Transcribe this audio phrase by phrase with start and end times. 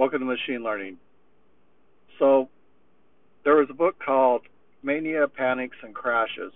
[0.00, 0.96] Welcome to Machine Learning.
[2.18, 2.48] So,
[3.44, 4.40] there was a book called
[4.82, 6.54] Mania, Panics, and Crashes.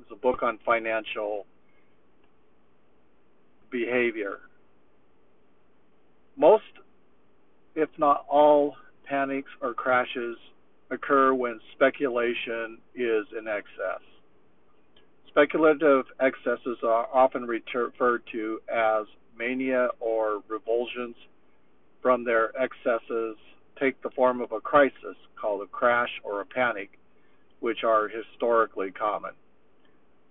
[0.00, 1.44] It's a book on financial
[3.70, 4.38] behavior.
[6.38, 6.62] Most,
[7.74, 10.38] if not all, panics or crashes
[10.90, 14.00] occur when speculation is in excess.
[15.28, 19.04] Speculative excesses are often referred to as
[19.38, 21.14] mania or revulsions
[22.02, 23.36] from their excesses
[23.78, 26.98] take the form of a crisis called a crash or a panic,
[27.60, 29.32] which are historically common.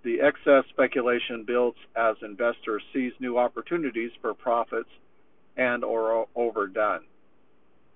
[0.03, 4.89] The excess speculation builds as investors seize new opportunities for profits
[5.57, 7.03] and or overdone.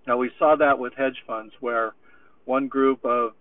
[0.08, 1.94] Now we saw that with hedge funds where
[2.46, 3.34] one group of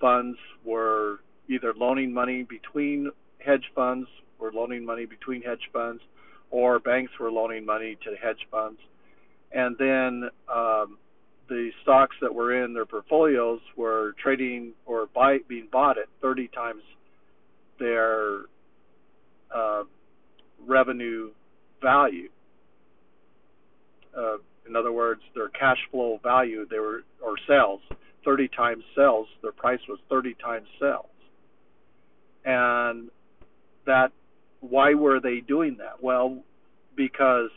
[0.00, 4.08] funds were either loaning money between hedge funds,
[4.38, 6.02] were loaning money between hedge funds,
[6.50, 8.80] or banks were loaning money to hedge funds.
[9.52, 10.98] And then um,
[11.48, 16.48] the stocks that were in their portfolios were trading or buy, being bought at 30
[16.48, 16.82] times
[17.78, 18.40] their
[19.54, 19.84] uh,
[20.66, 21.30] revenue
[21.82, 22.28] value.
[24.16, 24.36] Uh,
[24.68, 27.80] in other words, their cash flow value, they were or sales,
[28.24, 29.28] 30 times sales.
[29.42, 31.06] Their price was 30 times sales,
[32.44, 33.10] and
[33.84, 34.10] that
[34.60, 36.02] why were they doing that?
[36.02, 36.42] Well,
[36.96, 37.50] because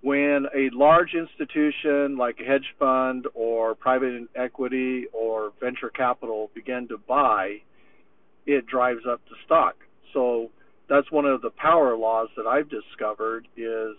[0.00, 6.86] when a large institution like a hedge fund or private equity or venture capital begin
[6.88, 7.56] to buy,
[8.46, 9.74] it drives up the stock.
[10.12, 10.50] So
[10.88, 13.96] that's one of the power laws that I've discovered is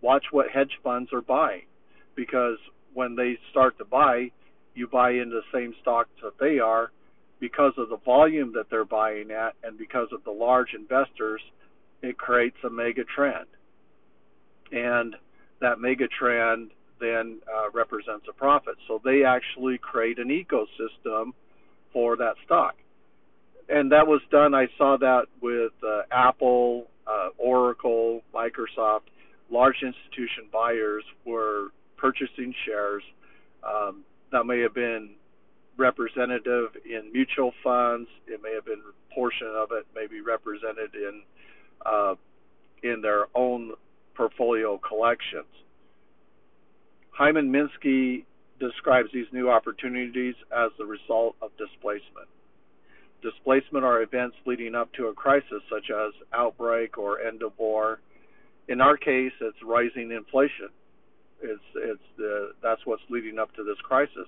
[0.00, 1.66] watch what hedge funds are buying
[2.16, 2.58] because
[2.94, 4.30] when they start to buy,
[4.74, 6.90] you buy into the same stocks that they are
[7.40, 11.42] because of the volume that they're buying at and because of the large investors,
[12.02, 13.46] it creates a mega trend.
[14.72, 15.14] And
[15.62, 18.74] that mega trend then uh, represents a profit.
[18.86, 21.32] So they actually create an ecosystem
[21.92, 22.74] for that stock.
[23.68, 29.08] And that was done, I saw that with uh, Apple, uh, Oracle, Microsoft.
[29.50, 33.02] Large institution buyers were purchasing shares.
[33.62, 35.10] Um, that may have been
[35.76, 38.08] representative in mutual funds.
[38.26, 41.22] It may have been a portion of it may be represented in
[41.84, 42.14] uh,
[42.82, 43.72] in their own
[44.14, 45.46] portfolio collections.
[47.10, 48.24] Hyman Minsky
[48.58, 52.28] describes these new opportunities as the result of displacement.
[53.22, 58.00] Displacement are events leading up to a crisis, such as outbreak or end of war.
[58.68, 60.68] In our case, it's rising inflation.
[61.42, 64.26] It's it's the that's what's leading up to this crisis.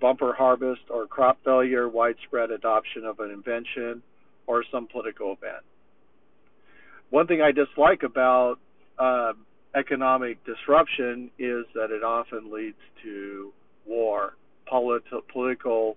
[0.00, 4.02] Bumper harvest or crop failure, widespread adoption of an invention,
[4.46, 5.64] or some political event.
[7.10, 8.58] One thing I dislike about
[8.98, 9.32] uh,
[9.74, 13.52] economic disruption is that it often leads to
[13.86, 14.34] war.
[14.66, 15.96] Polit- political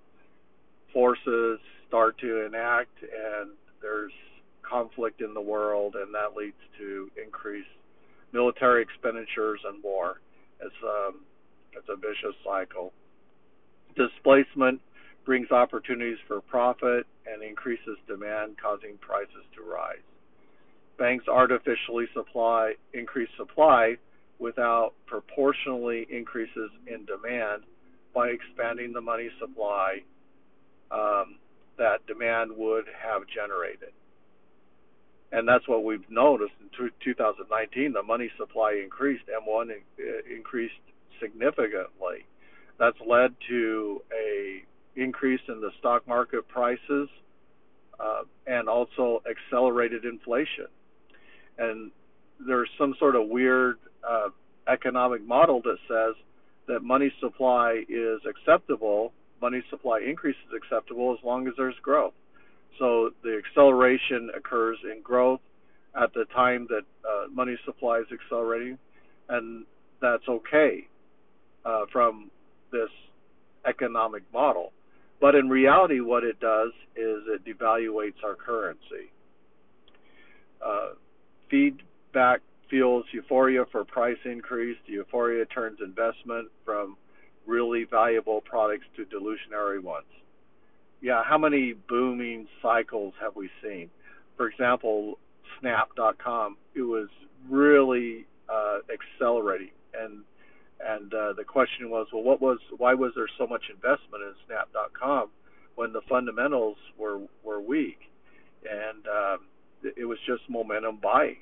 [0.93, 4.11] forces start to enact, and there's
[4.67, 7.67] conflict in the world, and that leads to increased
[8.33, 10.19] military expenditures and war.
[10.59, 11.21] It's um,
[11.73, 12.91] it's a vicious cycle.
[13.95, 14.81] Displacement
[15.25, 20.03] brings opportunities for profit and increases demand, causing prices to rise
[20.97, 23.97] banks artificially supply increase supply
[24.39, 27.63] without proportionally increases in demand
[28.13, 29.99] by expanding the money supply
[30.91, 31.37] um,
[31.77, 33.93] that demand would have generated.
[35.31, 37.93] And that's what we've noticed in 2019.
[37.93, 39.69] The money supply increased, M1
[40.33, 40.73] increased
[41.19, 42.25] significantly.
[42.79, 44.63] That's led to a
[44.95, 47.09] increase in the stock market prices
[47.99, 50.67] uh, and also accelerated inflation
[51.57, 51.91] and
[52.45, 54.29] there's some sort of weird uh,
[54.67, 56.15] economic model that says
[56.67, 62.13] that money supply is acceptable, money supply increase is acceptable as long as there's growth.
[62.79, 65.39] So the acceleration occurs in growth
[65.99, 68.77] at the time that uh, money supply is accelerating,
[69.29, 69.65] and
[70.01, 70.87] that's okay
[71.65, 72.29] uh, from
[72.71, 72.89] this
[73.65, 74.73] economic model.
[75.19, 79.11] But in reality, what it does is it devaluates our currency.
[80.63, 80.89] Uh,
[81.49, 84.77] feedback fuels euphoria for price increase.
[84.87, 86.97] The euphoria turns investment from
[87.45, 90.05] really valuable products to delusionary ones.
[91.01, 93.89] Yeah, how many booming cycles have we seen?
[94.35, 95.19] For example,
[95.59, 97.07] Snap.com, it was
[97.49, 100.23] really uh, accelerating, and
[100.79, 104.33] and uh, the question was, well, what was why was there so much investment in
[104.45, 105.29] Snap.com
[105.75, 107.99] when the fundamentals were were weak?
[108.69, 109.39] And um,
[109.83, 111.37] it was just momentum buying.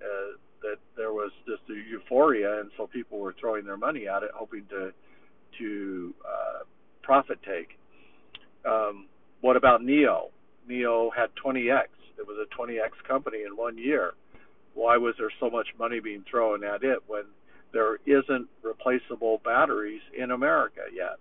[0.00, 4.22] Uh, that there was just a euphoria, and so people were throwing their money at
[4.22, 4.92] it, hoping to
[5.58, 6.64] to uh,
[7.02, 7.78] profit take.
[8.68, 9.06] Um,
[9.40, 10.30] what about NIO?
[10.68, 11.86] NIO had 20x.
[12.18, 14.12] It was a 20x company in one year.
[14.74, 17.24] Why was there so much money being thrown at it when
[17.72, 21.18] there isn't replaceable batteries in America yet?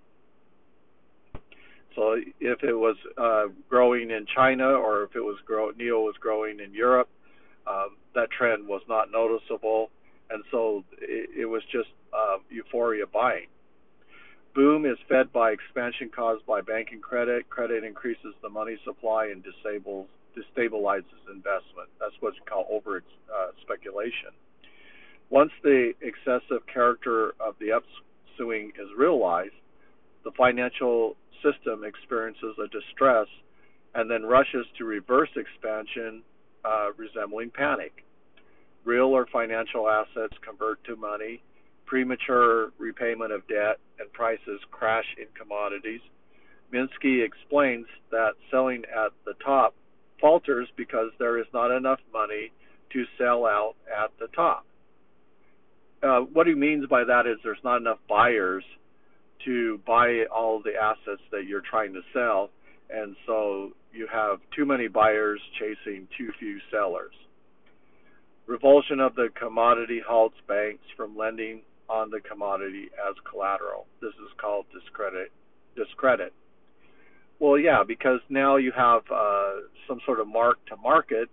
[1.98, 6.14] So if it was uh, growing in China or if it was grow, NIO was
[6.20, 7.10] growing in Europe,
[7.66, 9.90] um, that trend was not noticeable,
[10.30, 13.48] and so it, it was just uh, euphoria buying.
[14.54, 17.50] Boom is fed by expansion caused by banking credit.
[17.50, 20.08] Credit increases the money supply and disables
[20.38, 21.90] destabilizes investment.
[22.00, 24.38] That's what's called over uh, speculation.
[25.32, 29.58] Once the excessive character of the upswing is realized,
[30.24, 33.28] the financial system experiences a distress
[33.96, 36.22] and then rushes to reverse expansion,
[36.66, 38.04] uh, resembling panic.
[38.86, 41.42] Real or financial assets convert to money,
[41.86, 46.02] premature repayment of debt, and prices crash in commodities.
[46.74, 49.74] Minsky explains that selling at the top
[50.20, 52.52] falters because there is not enough money
[52.92, 54.66] to sell out at the top.
[56.04, 58.64] Uh, what he means by that is there's not enough buyers
[59.46, 62.50] to buy all the assets that you're trying to sell,
[62.90, 67.14] and so you have too many buyers chasing too few sellers.
[68.46, 73.86] Revulsion of the commodity halts banks from lending on the commodity as collateral.
[74.02, 75.32] This is called discredit.
[75.76, 76.34] Discredit.
[77.40, 79.52] Well, yeah, because now you have uh,
[79.88, 81.30] some sort of mark to market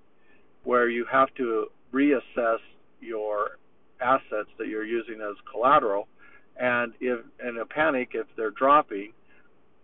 [0.65, 2.59] where you have to reassess
[3.01, 3.59] your
[4.01, 6.09] assets that you're using as collateral
[6.57, 9.13] and if in a panic, if they're dropping,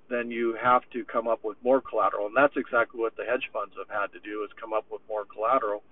[0.08, 3.49] then you have to come up with more collateral, and that's exactly what the hedge
[3.52, 5.82] funds have had to do is come up with more collateral.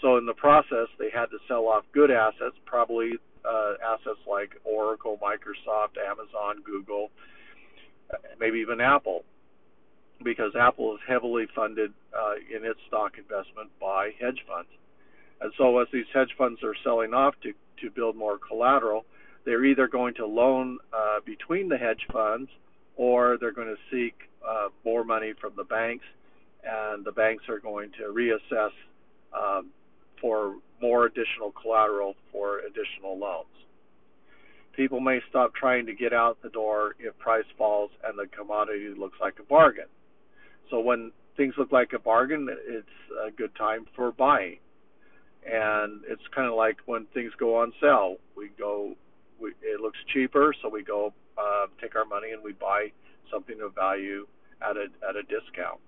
[0.00, 3.12] So in the process, they had to sell off good assets, probably
[3.44, 7.10] uh, assets like Oracle, Microsoft, Amazon, Google,
[8.38, 9.24] maybe even Apple,
[10.24, 14.70] because Apple is heavily funded uh, in its stock investment by hedge funds.
[15.40, 19.06] And so as these hedge funds are selling off to to build more collateral,
[19.44, 22.50] they're either going to loan uh, between the hedge funds
[22.96, 24.14] or they're going to seek
[24.46, 26.04] uh, more money from the banks,
[26.64, 28.70] and the banks are going to reassess
[29.34, 29.70] um,
[30.20, 33.46] for more additional collateral for additional loans.
[34.74, 38.88] People may stop trying to get out the door if price falls and the commodity
[38.96, 39.86] looks like a bargain.
[40.70, 42.86] So when things look like a bargain, it's
[43.26, 44.58] a good time for buying.
[45.44, 48.16] And it's kind of like when things go on sale.
[48.36, 48.94] We go
[49.40, 52.88] we, it looks cheaper, so we go uh, take our money and we buy
[53.30, 54.26] something of value
[54.62, 55.80] at a at a discount.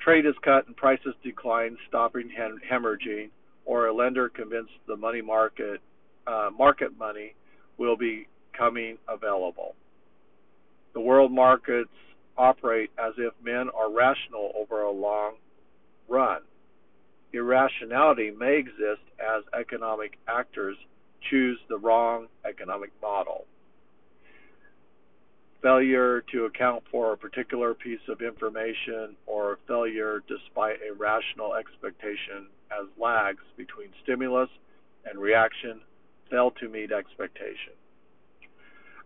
[0.00, 3.30] Trade is cut and prices decline, stopping hem- hemorrhaging,
[3.64, 5.80] or a lender convinced the money market
[6.26, 7.34] uh, market money
[7.78, 8.26] will be
[8.56, 9.74] coming available.
[10.94, 11.90] The world markets
[12.36, 15.34] operate as if men are rational over a long
[16.08, 16.42] run.
[17.32, 20.76] Irrationality may exist as economic actors
[21.30, 23.44] choose the wrong economic model.
[25.62, 32.48] Failure to account for a particular piece of information or failure despite a rational expectation
[32.72, 34.48] as lags between stimulus
[35.04, 35.80] and reaction
[36.30, 37.74] fail to meet expectation.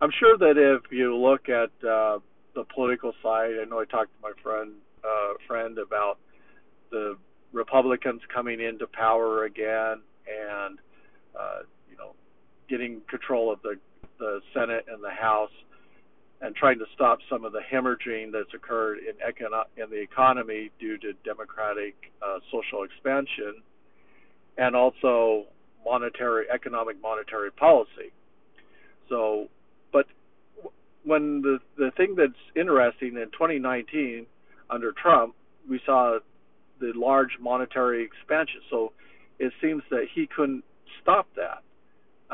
[0.00, 2.20] I'm sure that if you look at uh,
[2.54, 4.72] the political side, I know I talked to my friend
[5.04, 6.18] uh, friend about
[6.90, 7.16] the
[7.52, 10.78] Republicans coming into power again and
[11.38, 11.60] uh,
[12.68, 13.76] getting control of the
[14.18, 15.50] the Senate and the House
[16.40, 20.70] and trying to stop some of the hemorrhaging that's occurred in econo- in the economy
[20.78, 23.62] due to democratic uh, social expansion
[24.58, 25.44] and also
[25.84, 28.12] monetary economic monetary policy.
[29.08, 29.48] So,
[29.92, 30.06] but
[31.04, 34.26] when the the thing that's interesting in 2019
[34.68, 35.34] under Trump,
[35.68, 36.18] we saw
[36.80, 38.60] the large monetary expansion.
[38.68, 38.92] So
[39.38, 40.64] it seems that he couldn't
[41.00, 41.62] stop that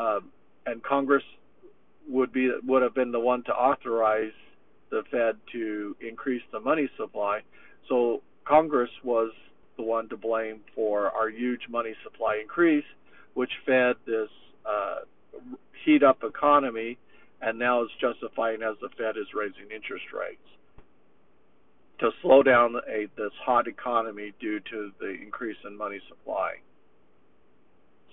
[0.02, 0.30] um,
[0.66, 1.22] and Congress
[2.08, 4.32] would be would have been the one to authorize
[4.90, 7.40] the Fed to increase the money supply.
[7.88, 9.32] So Congress was
[9.76, 12.84] the one to blame for our huge money supply increase,
[13.34, 14.28] which fed this
[14.66, 15.00] uh,
[15.84, 16.98] heat up economy,
[17.40, 20.40] and now is justifying as the Fed is raising interest rates
[22.00, 26.54] to slow down a, this hot economy due to the increase in money supply.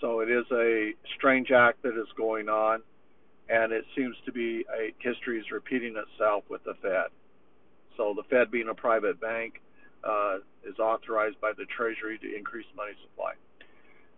[0.01, 2.81] So it is a strange act that is going on,
[3.49, 7.07] and it seems to be a history is repeating itself with the Fed.
[7.97, 9.61] So the Fed, being a private bank,
[10.03, 13.33] uh, is authorized by the Treasury to increase money supply.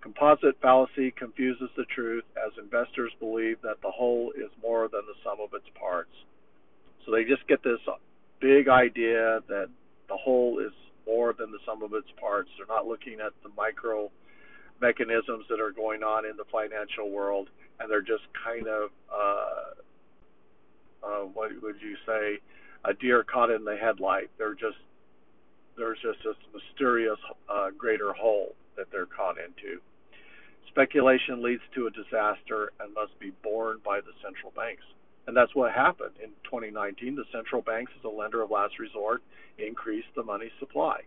[0.01, 5.13] Composite fallacy confuses the truth as investors believe that the whole is more than the
[5.23, 6.13] sum of its parts.
[7.05, 7.79] So they just get this
[8.39, 9.69] big idea that
[10.09, 10.73] the whole is
[11.07, 12.49] more than the sum of its parts.
[12.57, 14.11] They're not looking at the micro
[14.81, 19.73] mechanisms that are going on in the financial world, and they're just kind of, uh,
[21.05, 22.39] uh, what would you say,
[22.83, 24.29] a deer caught in the headlight.
[24.37, 24.77] They're just
[25.77, 27.19] there's just this mysterious
[27.49, 29.79] uh, greater whole that they're caught into.
[30.67, 34.83] Speculation leads to a disaster and must be borne by the central banks.
[35.27, 37.15] And that's what happened in 2019.
[37.15, 39.21] The central banks, as a lender of last resort,
[39.57, 41.01] increased the money supply.